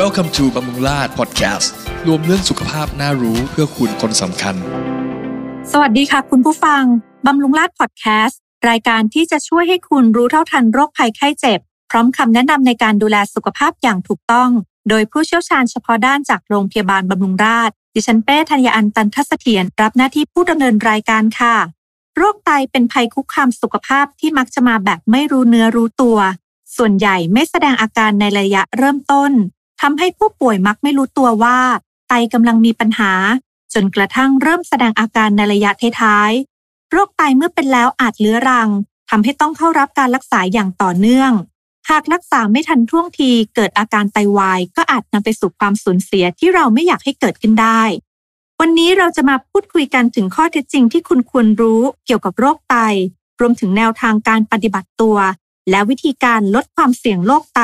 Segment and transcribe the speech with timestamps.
[0.00, 1.68] Welcome to บำรุงราช Podcast
[2.06, 4.54] รวมเรื่องสุขภาพน่ารู้เพื่อคุณคนสำคัญ
[5.72, 6.82] สวัสดีค่ะคุณผู้ฟัง
[7.26, 11.60] บำรุงราชพอดแคสต์รายการที่จะช่วยให้คุณรู้เท่าทันโรคภัยไข้เจ็บ
[11.90, 14.50] พร้อมคำแนะนำในการดูแลสุขภาพอย่างถูกต้อง
[14.88, 21.56] โดยผู้เชี่ยวชาญเฉพาะด้านจากโรงพยาบาลบำรุงราษฎร์ดิฉันเป้ธัญญาอันตันทัศเถียรรับหน้าที่ผู้ดำเนินรายการค่ะ
[22.16, 26.18] โรคไตเป็นภัยคุกคามสุขภาพที่มักจะมาแบบไม่รู้เนื้อรู้ตัว
[26.76, 29.32] ส่วนใหญ่ไม่แสดงอาการในระยะเริ่มต้น
[29.80, 31.58] ทำให้ผู้ป่วยมักไม่รู้ตัวว่า
[32.08, 33.12] ไตกำลังมีปัญหา
[33.74, 38.68] จนกระทั่งเริ่มแสดงอาการในระยะท้ายๆโรคไตเมื่อเป็นแล้วอาจเลื้อรัง
[39.10, 41.32] ทำให้ต้องเข้ารับการรักษาอย่างต่อเนื่อง
[41.90, 47.82] หากรักษาไม่ทันท่วงทีเกิดอาการไตวาย ก็อาจนำไปสู่ความสูญเสียที่เราไม่อยากให้เกิดขึ้นได้
[48.60, 52.76] วันนี้เราจะมาพูดคุยกันถึงข้อเท็จจริงที่คุณควรรู้เกี่ยวกับโรคไต
[53.40, 55.16] รวมถึงแนวทางการปฏิบัติตัว
[55.70, 57.62] และวิธีการลดความเสี่ยงโรคไต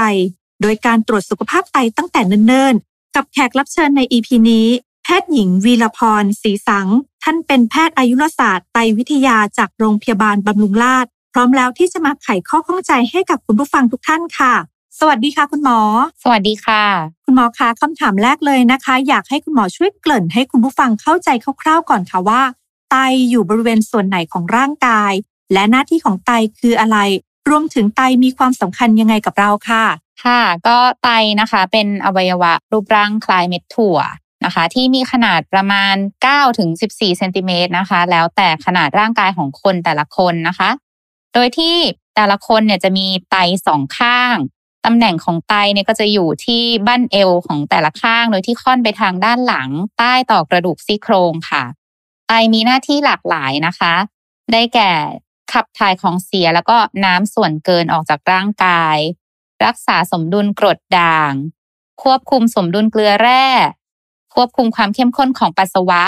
[0.63, 4.69] โดยการตรวจสุขภาพไตตั้งแต่เนิ่นๆ กับแขกรับเชิญใน EP นี้
[5.05, 6.89] แพทย์หญิงวีรพรศรีสัง
[7.23, 14.55] ท่านเป็นแพทย์อายุรศาสตร์ไตวิทยาจากโรงพยาบาลบำรุงราษฎร์พร้อมแล้วที่จะมาไขข้อข้องใจให้กับคุณผู้ฟังทุกท่านค่ะ
[14.99, 15.81] สวัสดีค่ะคุณหมอ
[16.23, 16.83] สวัสดีค่ะ
[17.25, 21.29] คุณหมอคะคำถามแรกเลยนะคะ อยากให้คุณหมอช่วยเกริ่นให้คุณผู้ฟังเข้าใจ
[21.63, 22.43] คร่าวๆก่อนค่ะว่า
[22.91, 22.97] ไต
[23.31, 25.13] อยู่บริเวณส่วนไหนของร่างกาย
[25.53, 26.99] และหน้าที่ของไตคืออะไร
[27.49, 29.85] รวมถึงไตมีความสำคัญยังไงกับเราค่ะ
[30.25, 31.09] ค่ะ ก็ไต
[31.41, 33.99] นะคะ เป็นอวัยวะรูปร่างคล้ายเม็ดถั่ว
[34.45, 35.95] นะคะ ที่มีขนาดประมาณ
[36.27, 40.71] 9ถึง14เซนติเมตรนะคะ แล้วแต่ขนาดร่างกายของคนแต่ละคนนะคะ
[41.35, 41.77] โดยที่
[42.17, 43.37] แต่ละคนเนี่ยจะมีไต
[43.67, 44.37] สองข้าง
[44.85, 51.65] ตำแหน่งของไตเนี่ยก็จะอยู่ที่บั้นเอวของแต่ละข้าง โดยที่ค่อนไปทางด้านหลัง ใต้ต่อกระดูกซี่โครงค่ะ
[52.29, 53.95] ไตมีหน้าที่หลากหลายนะคะ
[54.53, 54.93] ได้แก่
[55.53, 58.97] ขับถ่ายของเสียแล้วก็น้ำส่วนเกินออกจากร่างกาย
[59.65, 61.33] รักษาสมดุลกรดด่าง
[62.03, 63.47] ควบคุมสมดุลเกลือแร่
[64.35, 66.05] ควบคุมความเข้มข้นของปัสสาวะ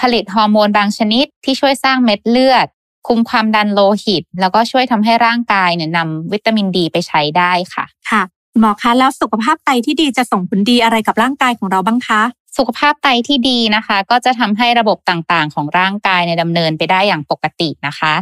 [0.00, 2.66] ผลิตฮอร์โมนบางชนิดที่ช่วยสร้างเม็ดเลือด
[3.08, 8.22] คุมความดันโลหิต แล้วก็ช่วยทำให้ร่างกายเนี่ยนำวิตามินดีไปใช้ได้ค่ะ ค่ะ
[8.58, 12.22] หมอคะแล้วสุขภาพไตที่ดีจะส่งผลดีอะไรกับร่างกายของเราบ้างคะ
[12.56, 18.14] สุขภาพไตที่ดีนะคะ ก็จะทำให้ระบบต่างๆ ของร่างกายในยดำเนินไปได้อย่างปกตินะคะ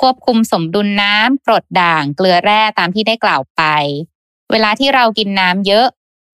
[0.00, 3.62] ควบคุมสมดุลน้ำกรดด่าง เกลือแร่ตามที่ได้กล่าวไป
[4.52, 5.86] เวลาที่เรากินน้ำเยอะ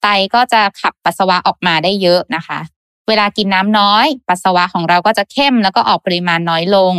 [0.03, 2.61] ไตก็จะขับปัสสาวะออกมาได้เยอะนะคะ
[3.09, 6.95] เวลากินน้ำน้อย ปัสสาวะของเราก็จะเข้มแล้วก็ออกปริมาณน้อยลง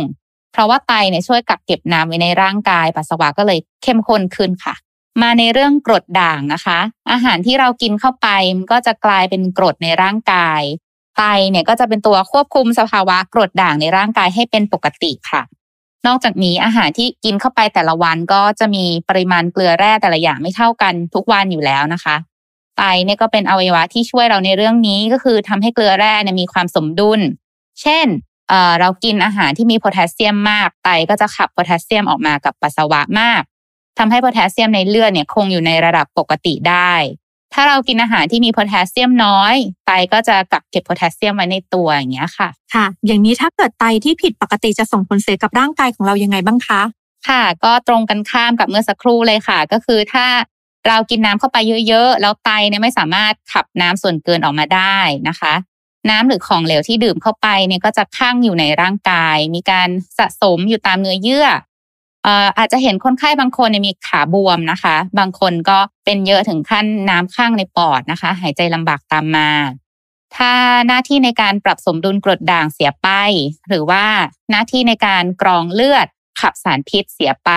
[0.52, 4.74] เพราะว่าไตเนี่ยช่วยกักเก็บน้ำไว้ในร่างกาย ปัสสาวะก็เลยเข้มข้นขึ้นค่ะ
[5.22, 6.78] มาในเรื่องกรดด่างนะคะ
[7.10, 10.62] อาหารที่เรากินเข้าไปมันก็จะกลายเป็นกรดในร่างกาย
[11.18, 15.42] ไตเนี่ยก็จะเป็นตัวควบคุมสภาวะกรดด่างในร่างกายให้เป็นปกติค่ะ
[16.06, 22.16] นอกจากนี้อาหารที่กินเข้าไปแต่ละวันก็จะมีปริมาณเกลือแร่แต่ละอย่างไม่เท่ากันทุกวันอยู่แล้วนะคะ
[22.76, 27.20] ไตเนี่ยก็เป็นอวัยวะที่ช่วยเราในเรื่องนี้ก็คือทำให้เกลือแร่เนี่ยมีความสมดุล
[27.80, 28.06] เช่น
[28.48, 33.42] เออเรากินอาหารที่มีโพแทสเซียมมาก ไตก็จะขับโพแทสเซียมออกมากับปัสสาวะมาก
[33.98, 36.94] ทำให้โพแทสเซียมในเลือดเนี่ยคงอยู่ในระดับปกติได้
[37.54, 39.54] ถ้าเรากินอาหารที่มีโพแทสเซียมน้อย
[39.86, 46.82] ไตก็จะกักเก็บโพแทสเซียมไว้ในตัวอย่างเงี้ยค่ะ ค่ะ อย่างนี้ถ้าเกิดไตที่ผิดปกติจะส่งผลเสียกับร่างกายของเรายังไงบ้างคะ
[47.28, 50.26] ค่ะ ก็ตรงกันข้ามกับเมื่อสักครู่เลยค่ะ ก็คือถ้า
[50.88, 54.98] เรากินน้ำเข้าไปเยอะๆ แล้วไตเนี่ยไม่สามารถขับน้ำส่วนเกินออกมาได้
[55.28, 55.54] นะคะ
[56.10, 59.88] น้ำหรือของเหลวที่ดื่มเข้าไปเนี่ยก็จะคั่งอยู่ในร่างกาย มีการ
[60.18, 69.50] สะสมอยู่ตามเนื้อเยื่อเอาจจะเห็นคนไข้บางคนมีขาบวมนะคะ บางคนก็เป็นเยอะถึงขั้นน้ำข้างในปอดนะคะ หายใจลำบากตามมา
[70.36, 70.52] ถ้า
[70.86, 73.08] หน้าที่ในการปรับสมดุลกรดด่างเสียไป
[73.68, 74.04] หรือว่า
[74.50, 76.06] หน้าที่ในการกรองเลือด
[76.40, 77.50] ขับสารพิษเสียไป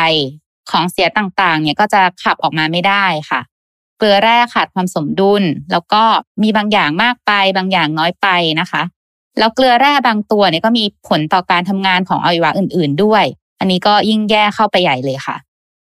[0.72, 3.42] ของเสียต่างๆ เนี่ยก็จะขับออกมาไม่ได้ค่ะ
[3.98, 6.04] เกลือแร่ขาดความสมดุล แล้วก็
[6.44, 8.28] มีบางอย่างมากไป บางอย่างน้อยไป
[8.60, 8.82] นะคะ
[9.40, 13.26] แล้วเกลือแร่บางตัวเนี่ยก็มีผลต่อการทำงานของอวัยวะอื่น ๆ ด้วย
[13.60, 15.38] อันนี้ก็ยิ่งแย่เข้าไปใหญ่เลยค่ะ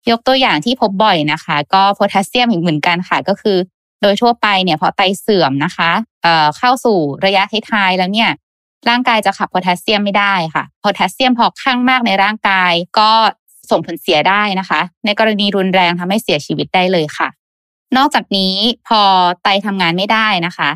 [0.09, 3.57] ยกตัวอย่างที่พบบ่อยนะคะ ก็โพแทสเซียมอีกเหมือนกันค่ะ ก็คือ
[4.01, 5.91] โดยทั่วไปเนี่ยพอไตเสื่อมนะคะ
[6.23, 8.29] เอ่อเข้าสู่ระยะท้ายๆแล้วเนี่ย
[8.89, 13.11] ร่างกายจะขับโพแทสเซียมไม่ได้ค่ะโพแทสเซียมพอข้างมากในร่างกายก็
[13.69, 17.27] ส่งผลเสียได้นะคะ ในกรณีรุนแรงทำให้เสียชีวิตได้เลยค่ะ
[17.97, 18.55] นอกจากนี้
[18.87, 19.01] พอ
[19.43, 20.69] ไตทำงานไม่ได้นะคะ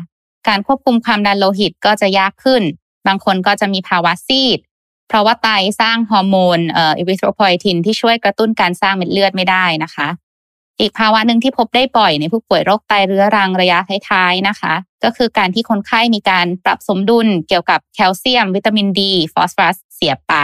[0.48, 2.62] การควบคุมความดันโลหิตก็จะยากขึ้น
[3.06, 4.58] บางคนก็จะมีภาวะซีด
[5.12, 5.48] เพราะว่าไต
[5.80, 10.08] สร้างฮอร์โมนเอ่อ erythropoietin ที่ช่วยกระตุ้นการสร้างเม็ดเลือดไม่ได้นะคะ
[10.80, 13.78] อีกภาวะหนึ่งที่พบได้บ่อยในผู้ป่วยโรคไตเรื้อรังระยะ
[14.10, 14.74] ท้ายๆนะคะ
[15.04, 20.34] ก็คือการที่คนไข้มีการปรับสมดุลเกี่ยวกับแคลเซียม วิตามินดีฟอสฟอรัสเสียไป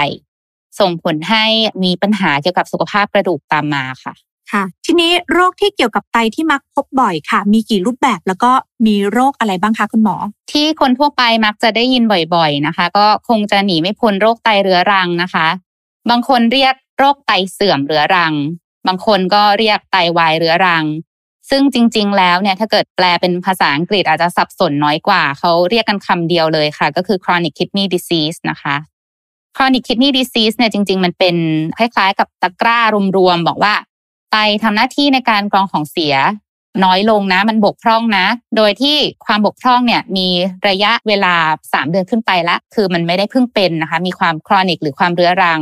[0.80, 1.44] ส่งผลให้
[1.84, 4.14] มีปัญหาเกี่ยวกับสุขภาพกระดูกตามมาค่ะ
[4.52, 8.52] ค่ะ ทีนี้โรคที่เกี่ยวกับไตที่มักพบบ่อยค่ะ มีกี่รูปแบบแล้วก็
[8.86, 10.16] มีโรคอะไรบ้างคะคุณหมอ
[10.52, 12.04] ที่คนทั่วไปมักจะได้ยิน
[12.34, 15.46] บ่อยๆนะคะ ก็คงจะหนีไม่พ้นโรคไตเรื้อรังนะคะ
[16.10, 18.34] บางคนเรียกโรคไตเสื่อมเรื้อรัง
[18.86, 20.84] บางคนก็เรียกไตวายเรื้อรัง
[21.50, 28.76] ซึ่งจริง ๆ แล้วเนี่ยถ้าเกิดแปลเป็นภาษาอังกฤษอาจจะสับสนน้อยกว่า เขาเรียกกันคำเดียวเลยค่ะ ก็คือ chronic kidney disease นะคะ
[29.56, 31.36] chronic kidney disease เนี่ยจริง ๆ มันเป็น
[31.78, 32.80] คล้ายๆ กับตะกร้า
[33.16, 33.74] รวมๆบอกว่า
[34.32, 36.16] ไตทำหน้าที่ในการกรองของเสีย
[36.84, 38.26] น้อยลงนะ มันบกพร่องนะ
[38.56, 38.96] โดยที่
[39.26, 40.28] ความบกพร่องเนี่ยมี
[40.68, 41.34] ระยะเวลา
[41.70, 45.60] 3 เดือนขึ้นไปละ คือมันไม่ได้เพิ่งเป็นนะคะ มีความครอนิกหรือความเรื้อรัง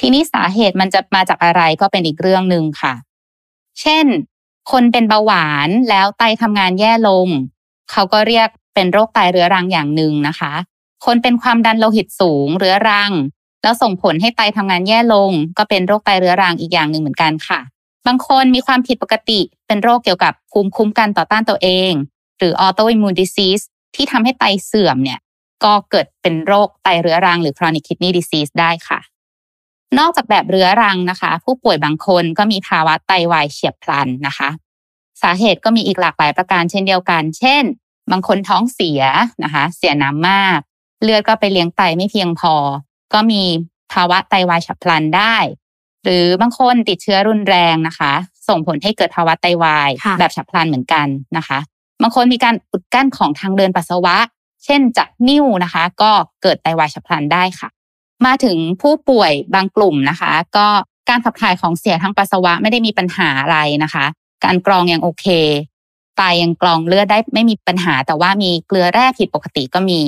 [0.00, 2.94] ทีนี้สาเหตุมันจะมาจากอะไรก็เป็นอีกเรื่องหนึ่งค่ะ
[3.80, 4.06] เช่น
[4.72, 7.26] คนเป็นเบาหวานแล้วไตทำงานแย่ลง
[7.90, 10.52] เขาก็เรียกเป็นโรคไตเรื้อรังอย่างหนึ่งนะคะ
[11.04, 13.12] คนเป็นความดันโลหิตสูงเรื้อรัง
[13.62, 17.60] แล้วส่งผลให้ไตทำงานแย่ลง ก็เป็นโรคไตเรื้อรังอีกอย่างหนึ่งเหมือนกันค่ะ
[18.08, 21.92] บางคนมีความผิดปกติเป็นโรคเกี่ยวกับภูมิคุ้มกันต่อต้านตัวเอง
[22.38, 23.64] หรือ autoimmune disease
[23.94, 25.20] ที่ทำให้ไตเสื่อมเนี่ย
[25.64, 29.00] ก็เกิดเป็นโรคไตเรื้อรังหรือ chronic kidney disease ได้ค่ะ
[29.98, 34.48] นอกจากแบบเรื้อรังนะคะ ผู้ป่วยบางคนก็มีภาวะไตวายเฉียบพลันนะคะ
[35.22, 37.62] สาเหตุก็มีอีกหลากหลายประการเช่นเดียวกัน เช่น
[38.10, 39.02] บางคนท้องเสีย
[39.44, 40.58] นะคะ เสียน้ำมาก
[41.02, 42.54] เลือดก็ไปเลี้ยงไตไม่เพียงพอ
[43.14, 43.42] ก็มี
[43.92, 45.36] ภาวะไตวายฉับพลันได้
[46.04, 48.12] หรือบางคนติดเชื้อรุนแรงนะคะ
[48.48, 51.06] ส่งผลให้เกิดภาวะไตวายค่ะแบบฉับพลันเหมือนกัน
[51.36, 51.58] นะคะ
[52.02, 54.16] บางคนมีการอุดกั้นของทางเดินปัสสาวะ
[54.64, 56.10] เช่นจากนิ่วนะคะ ก็
[56.42, 57.68] เกิดไตวายฉับพลันได้ค่ะ
[58.26, 60.66] มาถึงผู้ป่วยบางกลุ่มนะคะ ก็
[61.08, 64.04] การขับถ่ายของเสียทางปัสสาวะไม่ได้มีปัญหาอะไรนะคะ
[64.44, 65.26] การกรองยังโอเค
[66.16, 70.00] ไตยังกรองเลือดได้ไม่มีปัญหา แต่ว่ามีเกลือแร่ผิดปกติก็มี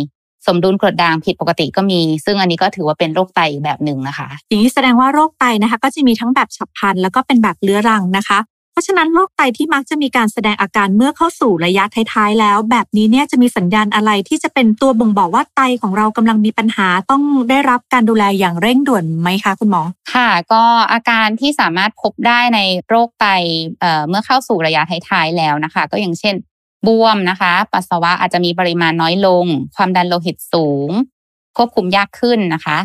[0.46, 8.40] สมดุลกรดด่างผิดปกติก็มี ซึ่งอันนี้ก็ถือว่าเป็นโรคไตอีกแบบหนึ่งนะคะ อย่างนี้แสดงว่าโรคไตนะคะ ก็จะมีทั้งแบบฉับพลันแล้วก็เป็นแบบเรื้อรังนะคะ
[8.72, 19.82] เพราะฉะนั้นโรคไตที่มักจะมีการแสดงอาการเมื่อเข้าสู่ระยะท้ายๆแล้ว แบบนี้เนี่ยจะมีสัญญาณอะไรที่จะเป็นตัวบ่งบอกว่าไตของเรากำลังมีปัญหาต้องได้รับการดูแลอย่างเร่งด่วนไหมคะคุณหมอ
[20.14, 23.26] ค่ะก็อาการที่สามารถพบได้ในโรคไต
[23.80, 26.34] เอ่อเมื่อเข้าสู่ระยะท้ายๆแล้วนะคะ ก็อย่างเช่น
[26.86, 29.46] บวมนะคะ ปัสสาวะอาจจะมีปริมาณน้อยลง
[29.76, 30.90] ความดันโลหิตสูง
[31.56, 32.78] ควบคุมยากขึ้นนะคะ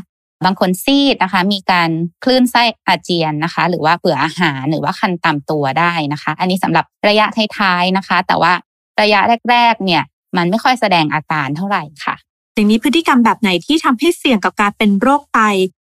[0.45, 1.89] บางคนซีดนะคะ มีการ
[2.23, 7.25] คลื่นไส้อาเจียนนะคะ หรือว่าเบื่ออาหารหรือว่าคันตามตัวได้นะคะ อันนี้สำหรับระยะ
[7.57, 8.53] ท้ายๆนะคะ แต่ว่า
[9.01, 9.19] ระยะ
[9.51, 10.03] แรก ๆ เนี่ย
[10.37, 12.15] มันไม่ค่อยแสดงอาการเท่าไหร่ค่ะ
[12.55, 15.39] อย่างนี้พฤติกรรมแบบไหนที่ทำให้เสี่ยงกับการเป็นโรคไต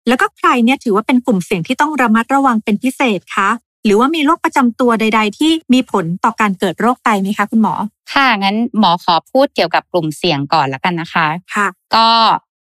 [0.09, 3.49] แล้วก็ใครเนี่ยถือว่าเป็นกลุ่มเสี่ยงที่ต้องระมัดระวังเป็นพิเศษคะ
[3.85, 7.75] หรือว่ามีโรคประจำตัวใด ๆ ที่มีผลต่อการเกิดโรคไตไหมคะคุณหมอ
[8.13, 12.09] ค่ะงั้นหมอขอพูดเกี่ยวกับกลุ่มเสี่ยงก่อนละกันนะคะค่ะ ก็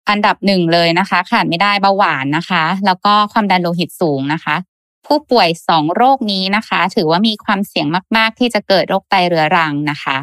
[0.08, 4.54] อันดับหนึ่งเลยนะคะ ขาดไม่ได้เบาหวานนะคะ แล้วก็ความดันโลหิตสูงนะคะ
[5.06, 7.86] ผู้ป่วยสองโรคนี้นะคะ ถือว่ามีความเสี่ยง
[8.16, 10.16] มาก ๆ ที่จะเกิดโรคไตเรื้อรังนะคะ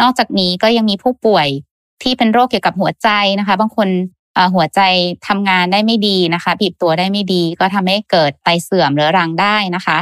[0.00, 1.46] นอกจากนี้ก็ยังมีผู้ป่วย
[2.02, 3.08] ที่เป็นโรคเกี่ยวกับหัวใจ
[3.40, 4.17] นะคะ บางคนเอ่อ
[4.54, 4.80] หัวใจ
[5.28, 9.98] ทำงานได้ไม่ดีนะคะบีบตัวได้ไม่ดี ก็ทำให้เกิดไตเสื่อมเรื้อรังได้นะคะ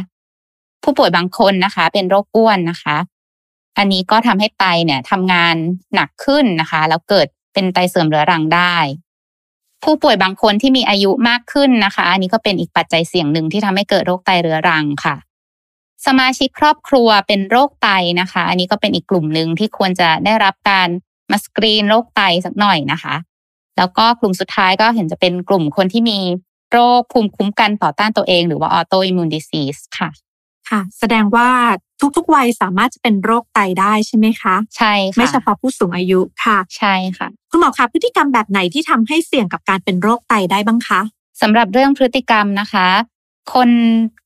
[0.83, 2.97] ผู้ป่วยบางคนนะคะ เป็นโรคอ้วนนะคะ
[3.79, 5.57] อันนี้ก็ทำให้ไตเนี่ยทำงาน
[5.95, 8.77] หนักขึ้นนะคะ แล้วเกิดเป็นไตเสื่อมเรื้อรังได้
[9.85, 15.17] ผู้ป่วยบางคนที่มีอายุมากขึ้นนะคะ อันนี้ก็เป็นอีกปัจจัยเสี่ยงหนึ่งที่ทำให้เกิดโรคไตเรื้อรังค่ะ
[16.07, 17.89] สมาชิกครอบครัวเป็นโรคไต
[18.21, 20.89] นะคะ อันนี้ก็เป็นอีกกลุ่มหนึ่งที่ควรจะได้รับการ
[21.31, 23.15] มาสกรีนโรคไตสักหน่อยนะคะ
[23.79, 26.19] แล้วก็กลุ่มสุดท้ายก็เห็นจะเป็นกลุ่มคนที่มี
[26.73, 30.11] โรคภูมิคุ้มกันต่อต้านตัวเอง หรือว่า autoimmune disease ค่ะ
[30.69, 31.49] ค่ะ แสดงว่า
[32.17, 41.01] ทุกๆวัยสามารถจะเป็นโรคไตได้ใช่ไหมคะ ใช่ค่ะ ไม่เฉพาะผู้สูงอายุค่ะ ใช่ค่ะ คุณหมอคะพฤติกรรมแบบไหนที่ทำให้เสี่ยงกับการเป็นโรคไตได้บ้างคะ
[41.43, 42.89] สำหรับเรื่องพฤติกรรมนะคะ
[43.55, 43.71] คน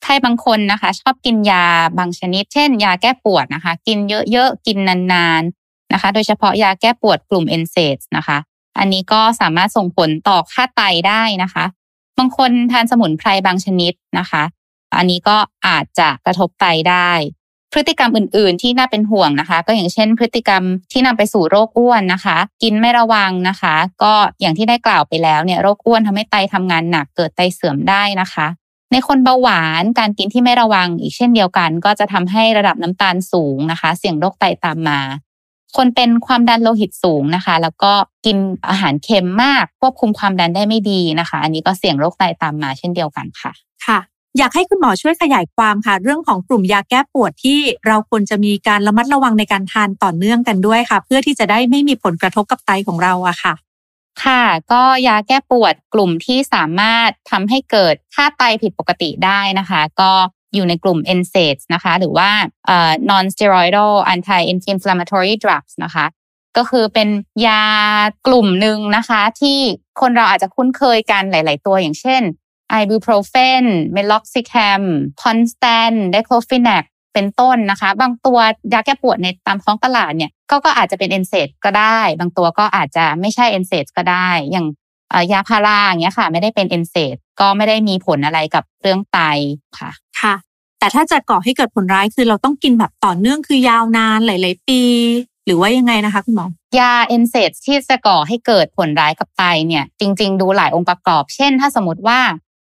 [0.02, 1.64] ไข้บางคนนะคะ ชอบกินยา
[1.98, 3.98] บางชนิด เช่น ยาแก้ปวดนะคะ กิน
[4.32, 4.78] เยอะๆ กิน
[5.12, 8.38] นานๆนะคะ โดยเฉพาะยาแก้ปวดกลุ่ม NSAIDs นะคะ
[8.80, 11.64] อันนี้ก็สามารถส่งผลต่อค่าไตได้นะคะ
[12.18, 14.42] บางคนทานสมุนไพรบางชนิดนะคะ
[14.98, 17.10] อันนี้ก็อาจจะกระทบไตได้
[17.72, 28.46] พฤติกรรมอื่น ๆ ที่น่าเป็นห่วงนะคะ ก็อย่างเช่น พฤติกรรมที่นำไปสู่โรคอ้วนนะคะ กินไม่ระวังนะคะ ก็อย่างที่ได้กล่าวไปแล้วเนี่ยโรคอ้วนทำให้ไตทำงานหนักเกิดไตเสื่อมได้นะคะ
[28.92, 35.00] ในคนเบาหวานการกินที่ไม่ระวังอีกเช่นเดียวกัน ก็จะทำให้ระดับน้ำตาลสูงนะคะ เสี่ยงโรคไตตามมา
[35.76, 37.92] คนเป็นความดันโลหิตสูงนะคะ แล้วก็
[38.26, 38.36] กิน
[38.68, 43.52] อาหารเค็มมากควบคุมความดันได้ไม่ดีนะคะ อันนี้ก็เสี่ยงโรคไตตามมาเช่นเดียวกันค่ะ
[43.86, 43.98] ค่ะ
[44.38, 53.54] อยากให้คุณหมอช่วยขยายความค่ะ เรื่องของกลุ่มยาแก้ปวดที่เราควรจะมีการระมัดระวังในการทานต่อเนื่องกันด้วยค่ะ เพื่อที่จะได้ไม่มีผลกระทบกับไตของเราอะค่ะ
[54.24, 60.12] ค่ะก็ยาแก้ปวดกลุ่มที่สามารถทำให้เกิดค่าไตผิดปกติได้นะคะ ก็
[60.54, 62.30] อยู่ในกลุ่ม NSAIDs นะคะ หรือว่า
[63.10, 64.40] non steroidal anti
[64.72, 66.06] inflammatory drugs นะคะ
[66.56, 67.08] ก็คือเป็น
[67.46, 67.64] ยา
[68.26, 69.58] กลุ่มหนึ่งนะคะ ที่
[70.00, 72.22] คนเราอาจจะคุ้นเคยกันหลาย ๆ ตัวอย่างเช่น
[72.80, 73.64] ibuprofen
[73.96, 74.82] meloxicam
[75.22, 78.38] Ponstan diclofenac เป็นต้นนะคะ บางตัว
[78.72, 84.66] ยาแก้ปวดในตามท้องตลาดเนี่ยก็ก็อาจจะเป็น NSAID ก็ได้ บางตัวก็อาจจะไม่ใช่ NSAID ก็ได้ อย่าง
[85.32, 89.18] ยาพาราอย่างเงี้ยค่ะ ไม่ได้เป็น NSAID ก็ไม่ได้มีผลอะไรกับเรื่องไต
[89.78, 89.90] ค่ะ
[90.22, 90.34] ค่ะ
[90.78, 94.82] แต่ถ้าจะก่อให้เกิดผลร้ายคือเราต้องกินแบบต่อเนื่องคือยาวนานหลาย ๆ ปี
[95.46, 96.46] หรือว่ายังไงนะคะคุณหมอ
[96.78, 102.20] ยา NSAID ที่จะก่อให้เกิดผลร้ายกับไตเนี่ย จริง ๆ ดูหลายองค์ประกอบ เช่น ถ้าสมมติว่า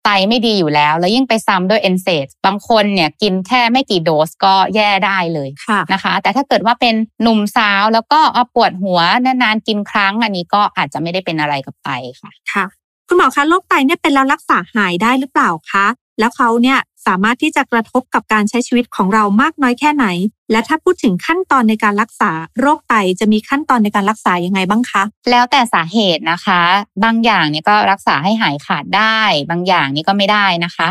[0.04, 12.64] ไตไม่ดีอยู่แล้ว แล้วยิ่งไปซ้ำด้วยเอนเซดบางคนเนี่ยกินแค่ไม่กี่โดสก็แย่ได้เลยค่ะนะคะ แต่ถ้าเกิดว่าเป็นหนุ่มสาวแล้วก็เอาปวดหัวนานๆกินครั้ง อันนี้ก็อาจจะไม่ได้เป็นอะไรกับไตค่ะค่ะ
[13.08, 15.86] คุณหมอคะโรคไตเนี่ยเป็นแล้วรักษาหายได้หรือเปล่าคะ
[16.18, 20.06] แล้วเขาเนี่ย สามารถที่จะกระทบกับการใช้ชีวิตของเรามากน้อยแค่ไหน
[20.50, 26.60] และถ้าพูดถึงขั้นตอนในการรักษาโรคไตจะมีขั้นตอนในการรักษายังไงบ้างคะ แล้วแต่สาเหตุนะคะ
[27.04, 29.20] บางอย่างเนี่ยก็รักษาให้หายขาดได้
[29.50, 30.88] บางอย่างนี่ก็ไม่ได้นะคะ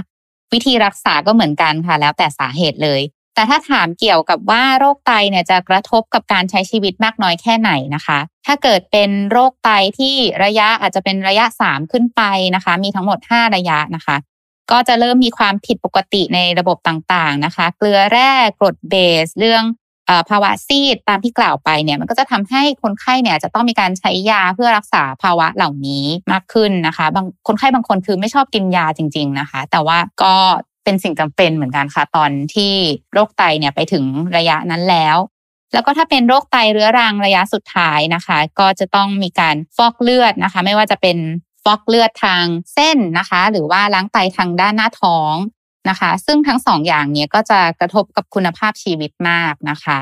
[0.53, 3.01] วิธีรักษาก็เหมือนกันค่ะ แล้วแต่สาเหตุเลย
[3.35, 12.21] แต่ถ้าถามเกี่ยวกับว่าโรคไตเนี่ยจะกระทบกับการใช้ชีวิตมากน้อยแค่ไหนนะคะ ถ้าเกิดเป็นโรคไตที่ระยะอาจจะเป็นระยะ 3 ขึ้นไป
[12.55, 14.15] นะคะ มีทั้งหมด 5 ระยะนะคะ
[14.71, 19.63] ก็จะเริ่มมีความผิดปกติในระบบต่างๆนะคะ เกลือแร่กรดเบส เรื่อง
[20.29, 30.35] ภาวะซีดตามที่กล่าวไปเนี่ยมันก็จะทำให้คนไข้เนี่ยจะต้องมีการใช้ยาเพื่อรักษาภาวะเหล่านี้มากขึ้นนะคะบางคนไข้บางคนคือไม่ชอบกินยาจริง ๆนะคะ แต่ว่าก็
[30.83, 32.73] เป็นสิ่งจำเป็นเหมือนกันค่ะตอนที่
[33.13, 34.05] โรคไตเนี่ยไปถึง
[34.37, 35.17] ระยะนั้นแล้ว
[35.73, 41.17] แล้วก็ถ้าเป็นโรคไตเรื้อรังระยะสุดท้ายนะคะ ก็จะต้องมีการฟอกเลือดนะคะ ไม่ว่าจะเป็น
[41.63, 45.35] ฟอกเลือดทางเส้นนะคะ หรือว่าล้างไตทางด้านหน้าท้อง
[45.89, 49.99] นะคะ ซึ่งทั้งสองอย่างนี้ก็จะกระทบกับคุณภาพชีวิตมากนะคะ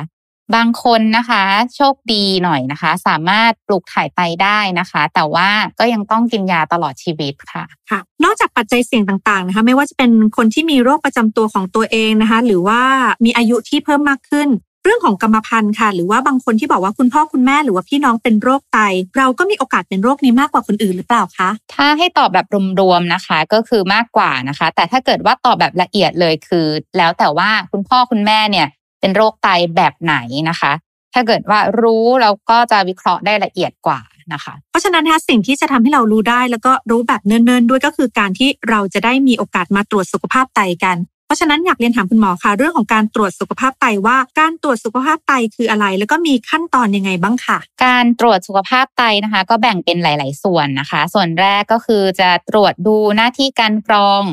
[0.55, 1.43] บางคนนะคะ
[1.75, 5.49] โชคดีหน่อยนะคะ สามารถปลูกถ่ายไตได้นะคะ แต่ว่า
[5.79, 12.81] ก็ยังต้องกินยาตลอดชีวิตค่ะค่ะ นอกจากปัจจัยเสี่ยงต่างๆนะคะ ไม่ว่าจะเป็นคนที่มีโรคประจำตัวของตัวเองนะคะ หรือว่า
[13.25, 14.49] มีอายุที่เพิ่มมากขึ้น
[14.83, 18.79] เรื่องของกรรมพันธุ์ค่ะ หรือว่าบางคนที่บอกว่าคุณพ่อคุณแม่หรือว่าพี่น้องเป็นโรคไต
[19.17, 22.45] เราก็มีโอกาสเป็นโรคนี้มากกว่าคนอื่นหรือเปล่าคะ ถ้าให้ตอบแบบ
[22.79, 28.67] รวมๆนะคะ ก็คือมากกว่านะคะ แต่ถ้าเกิดว่าตอบแบบละเอียดเลยคือ แล้วแต่ว่าคุณพ่อคุณแม่เนี่ย
[28.99, 30.15] เป็นโรคไตแบบไหน
[30.49, 30.71] นะคะ
[31.13, 34.01] ถ้าเกิดว่ารู้เราก็จะวิเคราะห์ได้ละเอียดกว่า
[34.33, 54.23] นะคะ เพราะฉะนั้นนะคะสิ่งที่จะทำให้เรารู้ได้แล้วก็รู้แบบเนิ่นๆด้วยก็คือการที่เราจะได้มีโอกาสมาตรวจสุขภาพไตกันเพ ราะฉะนั้นอยากเรียนถามคุณหมอค่ะ เรื่องของการตรวจสุขภาพไตว่าการตรวจสุขภาพไตคืออะไร แล้วก็มีขั้นตอนยังไงบ้างค่ะ การตรวจสุขภาพไตนะคะ ก็แบ่งเป็นหลาย ๆ ส่วนนะคะ ส่วนแรกก็คือจะตรวจดูหน้าที่การกรอง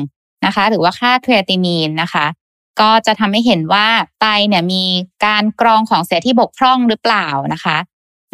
[0.45, 2.25] นะคะ หรือว่าค่าครีอตินีนนะคะ
[2.81, 3.87] ก็จะทำให้เห็นว่า
[4.21, 4.83] ไตเนี่ยมี
[5.25, 7.77] การกรองของเสียที่บกพร่องหรือเปล่านะคะ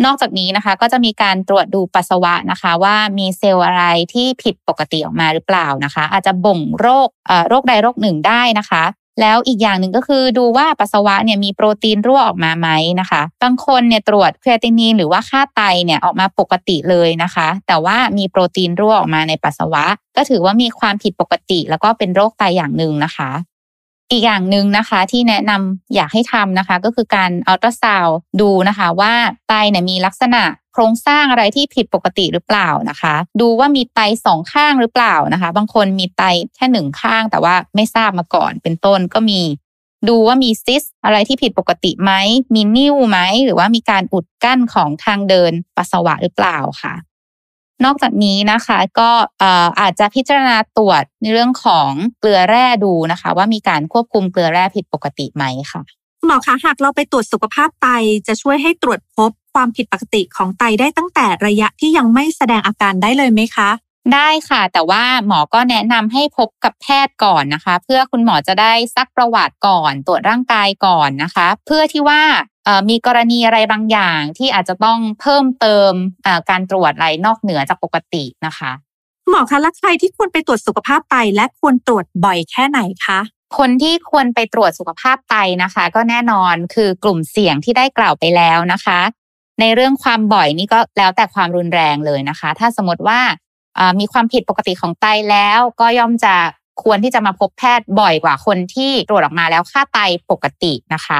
[0.06, 3.84] นอกจากนี้นะคะก็จะมีการตรวจดูปัสสาวะนะคะ ว่ามีเซลล์อะไร
[4.14, 7.10] ที่ผิดปกติออกมาหรือเปล่านะคะ อาจจะบ่งโรค
[7.50, 8.84] โรคใดโรคหนึ่งได้นะคะ
[9.22, 19.86] แล้วอีกอย่างหนึ่งก็คือดูว่าปัสสาวะเนี่ยมีโปรตีนรั่วออกมาไหมนะคะบางคนเนี่ยตรวจครีเอตินีนหรือว่าค่าไตเนี่ยออกมาปกติเลยนะคะ แต่ว่ามีโปรตีนรั่วออกมาในปัสสาวะ
[20.18, 23.30] ก็ถือว่ามีความผิดปกติ แล้วก็เป็นโรคไตอย่างหนึ่งนะคะ
[24.16, 28.08] อีกอย่างหนึ่งนะคะที่แนะนำอยากให้ทำนะคะ ก็คือการอัลตราซาว
[28.42, 29.14] ดูนะคะว่า
[29.48, 30.44] ไตเนี่ยมีลักษณะ
[30.74, 36.24] โครงสร้างอะไรที่ผิดปกติหรือเปล่านะคะ ดูว่ามีไตสองข้างหรือเปล่านะคะ บางคนมีไต
[36.56, 39.42] แค่หนึ่งข้าง แต่ว่าไม่ทราบมาก่อนเป็นต้นก็มี
[40.10, 42.12] ดูว่ามีซิสอะไรที่ผิดปกติไหม
[42.54, 46.94] มีนิ่วไหมหรือว่ามีการอุดกั้นของทางเดินปัสสาวะหรือเปล่าค่ะ
[47.84, 49.10] นอกจากนี้นะคะก็
[49.79, 51.89] อาจจะพิจารณาตรวจในเรื่องของ
[52.20, 55.82] เกลือแร่ดูนะคะ ว่ามีการควบคุมเกลือแร่ผิดปกติไหมค่ะ
[56.25, 57.88] หมอคะหากเราไปตรวจสุขภาพไต
[58.27, 63.70] จะช่วยให้ตรวจพบความผิดปกติของไตได้ตั้งแต่ระยะที่ยังไม่แสดงอาการได้เลยไหมคะ
[64.13, 72.22] ได้ค่ะ แต่ว่าหมอก็แนะนำให้พบกับแพทย์ก่อนนะคะ เพื่อคุณหมอจะได้ซักประวัติก่อน ตรวจร่างกายก่อนนะคะ เพื่อที่ว่า
[72.90, 75.92] มีกรณีอะไรบางอย่างที่อาจจะต้องเพิ่มเติม
[76.50, 78.72] การตรวจอะไรนอกเหนือจากปกตินะคะ
[79.30, 83.20] หมอคะแล้วใครที่ควรไปตรวจสุขภาพไตและควรตรวจบ่อยแค่ไหนคะ
[83.58, 89.00] คนที่ควรไปตรวจสุขภาพไตนะคะ ก็แน่นอนคือกลุ่มเสี่ยงที่ได้กล่าวไปแล้วนะคะ
[89.60, 93.20] ในเรื่องความบ่อยนี่ก็แล้วแต่ความรุนแรงเลยนะคะ ถ้าสมมติว่า
[94.00, 96.36] มีความผิดปกติของไตแล้ว ก็ย่อมจะ
[96.84, 100.00] ควรที่จะมาพบแพทย์บ่อยกว่าคนที่ตรวจออกมาแล้วค่าไต
[100.32, 101.08] ปกตินะค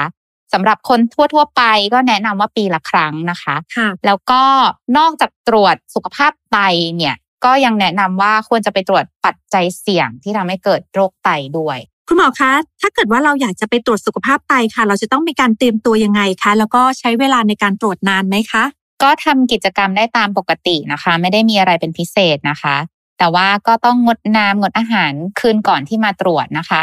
[0.58, 1.00] สำหรับคน
[1.34, 4.42] ทั่ว ๆ ไปก็แนะนำว่าปีละครั้งนะคะค่ะแล้วก็
[4.98, 6.58] นอกจากตรวจสุขภาพไต
[6.96, 18.64] เนี่ย ก็ยังแนะนำว่าควรจะไปตรวจปัจจัยเสี่ยงที่ทำให้เกิดโรคไตด้วยคุณหมอคะ ถ้าเกิดว่าเราอยากจะไปตรวจสุขภาพไตค่ะ เราจะต้องมีการเตรียมตัวยังไงคะ แล้วก็ใช้เวลาในการตรวจนานไหมคะ
[19.02, 22.76] ก็ทำกิจกรรมได้ตามปกตินะคะ ไม่ได้มีอะไรเป็นพิเศษนะคะ
[23.18, 26.82] แต่ว่าก็ต้องงดน้ำงดอาหารคืนก่อนที่มาตรวจนะคะ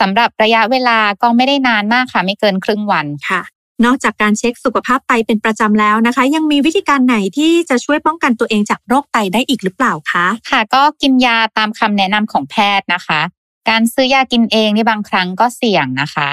[0.00, 3.42] สำหรับระยะเวลาก็ไม่ได้นานมากค่ะ ไม่เกินครึ่งวันค่ะ
[3.84, 13.20] นอกจากการเช็คสุขภาพไตเป็นประจำแล้วนะคะ ยังมีวิธีการไหนที่จะช่วยป้องกันตัวเองจากโรคไตได้อีกหรือเปล่าคะค่ะ ก็กินยาตามคำแนะนำของแพทย์นะคะ
[13.68, 16.28] การซื้อยากินเองนี่บางครั้งก็เสี่ยงนะคะ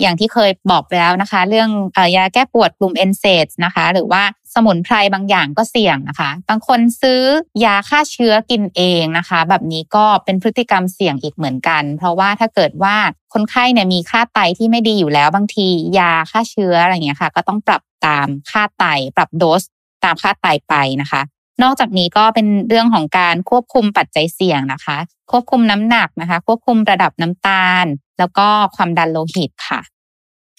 [0.00, 4.22] อย่างที่เคยบอกไปแล้วนะคะ เรื่องอยาแก้ปวดกลุ่มเอนเซดนะคะ หรือว่า
[4.54, 7.22] สมุนไพรบางอย่างก็เสี่ยงนะคะ บางคนซื้อ
[7.64, 12.96] ยาฆ่าเชื้อกินเองนะคะ แบบนี้ก็เป็นพฤติกรรมเสี่ยงอีกเหมือนกัน เพราะว่าถ้าเกิดว่า
[13.34, 18.84] คนไข้เนี่ยมีค่าไตที่ไม่ดีอยู่แล้วบางที ยาฆ่าเชื้ออะไรอย่างเงี้ยค่ะ ก็ต้องปรับตามค่าไต
[19.16, 19.62] ปรับโดส
[20.04, 21.22] ตามค่าไตไปนะคะ
[21.62, 24.96] นอกจากนี้ก็เป็นเรื่องของการควบคุมปัจจัยเสี่ยงนะคะ
[25.30, 27.86] ควบคุมน้ำหนักนะคะ ควบคุมระดับน้ำตาล
[28.18, 29.80] แล้วก็ความดันโลหิตค่ะ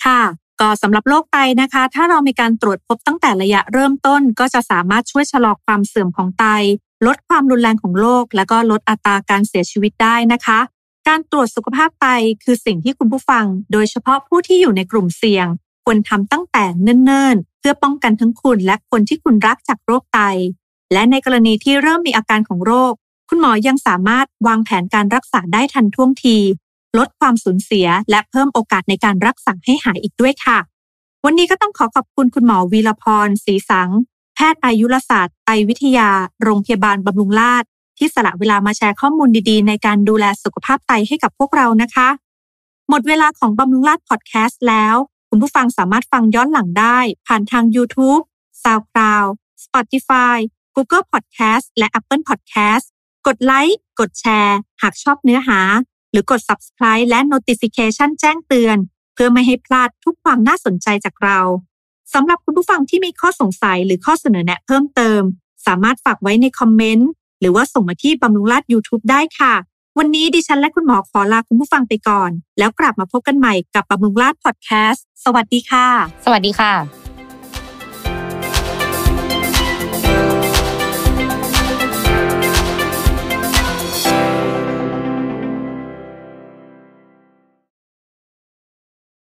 [0.06, 0.22] ค่ะ
[0.62, 6.46] ก็สำหรับโรคไตนะคะ ถ้าเรามีการตรวจพบตั้งแต่ระยะเริ่มต้น ก็จะสามารถช่วยชะลอความเสื่อมของไต
[7.06, 10.60] ลดความรุนแรงของโรคและก็ลดอัตราการเสียชีวิตได้นะคะ
[11.08, 12.08] การตรวจสุขภาพไต
[12.44, 15.48] คือสิ่งที่คุณผู้ฟัง โดยเฉพาะผู้ที่อยู่ในกลุ่มเสี่ยง
[15.84, 20.20] ควรทำตั้งแต่เนิ่นๆ เพื่อป้องกันทั้งคุณและคนที่คุณรักจากโรคไต
[20.94, 22.94] และในกรณีที่เริ่มมีอาการของโรค
[23.30, 26.38] คุณหมอยังสามารถวางแผนการรักษาได้ทันท่วงที
[26.98, 30.58] ลดความสูญเสีย และเพิ่มโอกาสในการรักษาให้หายอีกด้วยค่ะ
[31.26, 33.90] วันนี้ก็ต้องขอขอบคุณคุณหมอวีรพรศรีสัง
[34.36, 36.10] แพทย์อายุรศาสตร์ไตวิทยา
[36.44, 42.10] โรงพยาบาลบำรุงราษฎร์ที่สละเวลามาแชร์ข้อมูลดีๆ ในการดูแลสุขภาพไตให้กับพวกเรานะคะ
[42.90, 44.96] หมดเวลาของบำรุงราษฎร์พอดแคสต์แล้ว
[45.30, 46.98] คุณผู้ฟังสามารถฟังย้อนหลังได้
[47.28, 48.24] ผ่านทาง YouTube,
[48.64, 49.30] SoundCloud,
[49.66, 50.38] Spotify,
[50.76, 52.86] Google Podcast และ Apple Podcast
[53.28, 55.60] กดไลค์ กดแชร์ หากชอบเนื้อหา
[56.16, 58.78] รือกด Subscribe และ Notification แจ้งเตือน
[59.14, 61.40] เพื่อไม่ให้พลาดทุกความน่าสนใจจากเรา
[62.14, 65.22] สำหรับคุณผู้ฟังที่มีข้อสงสัยหรือข้อเสนอแนะเพิ่มเติม
[65.68, 69.54] สามารถฝากไว้ในคอมเมนต์หรือว่าส่งมาที่บำรุงราษฎร์ YouTube ได้ค่ะ
[69.98, 75.88] วันนี้ดิฉันและคุณหมอขอลาคุณผู้ฟังไปก่อน แล้วกลับมาพบกันใหม่กับบำรุงราษฎร์พอดแคสต์สวัสดีค่ะ
[76.26, 77.05] สวัสดีค่ะ